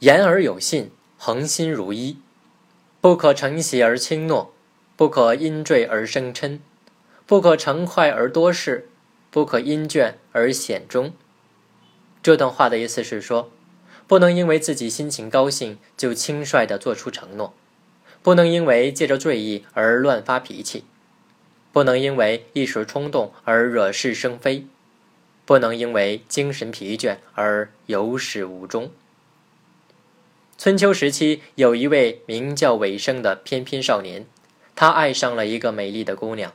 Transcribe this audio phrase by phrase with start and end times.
[0.00, 2.16] 言而有信，恒心如一，
[3.02, 4.54] 不可承袭而轻诺，
[4.96, 6.60] 不可因坠而生嗔，
[7.26, 8.88] 不可成快而多事，
[9.30, 11.12] 不可因倦而显忠。
[12.22, 13.50] 这段话的意思是说，
[14.06, 17.52] 不能因为自己心情高兴就轻率地做出承诺，
[18.22, 20.84] 不能因为借着醉意而乱发脾气，
[21.74, 24.64] 不能因为一时冲动而惹是生非，
[25.44, 28.90] 不能因为精神疲倦而有始无终。
[30.60, 34.26] 春秋时期，有一位名叫韦生的翩翩少年，
[34.76, 36.52] 他爱上了一个美丽的姑娘。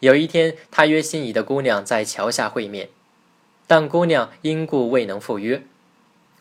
[0.00, 2.88] 有一天，他约心仪的姑娘在桥下会面，
[3.68, 5.62] 但姑娘因故未能赴约。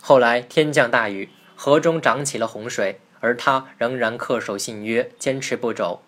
[0.01, 6.01] 后来天降大雨，河中涨起了洪水，而他仍然恪守信约，坚持不走，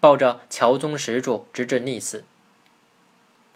[0.00, 2.24] 抱着桥中石柱，直至溺死。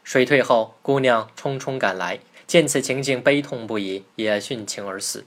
[0.04, 5.24] 水退后，姑娘匆匆赶来，见此情景，悲痛不已，也殉情而死。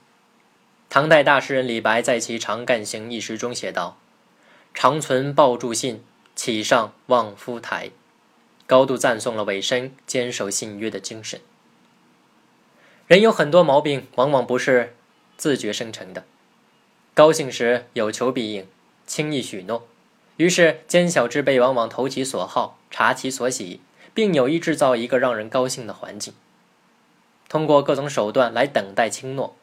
[0.97, 3.99] 唐代大诗人李白在其《长干行》一诗中写道
[4.73, 6.03] ：“长存抱柱信，
[6.35, 7.91] 启上望夫台。”
[8.65, 11.39] 高度赞颂了韦生坚守信约的精神。
[13.05, 14.95] 人有很多毛病，往往不是
[15.37, 16.23] 自觉生成的。
[17.13, 18.65] 高兴时有求必应，
[19.05, 19.85] 轻易许诺，
[20.37, 23.81] 于是奸小之辈往往投其所好，察其所喜，
[24.15, 26.33] 并有意制造一个让人高兴的环境，
[27.47, 29.55] 通过各种手段来等待轻诺。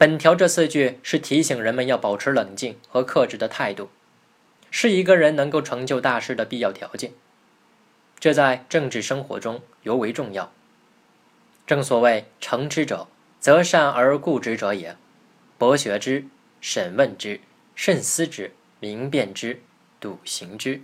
[0.00, 3.90] 本条这四句是提醒人们要保持冷静和克制的态度，
[4.70, 7.12] 是一个人能够成就大事的必要条件。
[8.18, 10.50] 这在政治生活中尤为重要。
[11.66, 13.08] 正所谓“诚之者，
[13.40, 14.96] 择善而固执者也；
[15.58, 16.24] 博学之，
[16.62, 17.42] 审问之，
[17.74, 19.60] 慎思之，明辨之，
[20.00, 20.80] 笃行之。”